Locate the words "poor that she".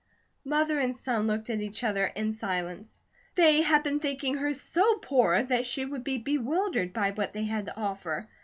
4.97-5.85